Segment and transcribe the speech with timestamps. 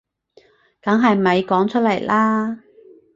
[0.81, 2.63] 梗係咪講出嚟啦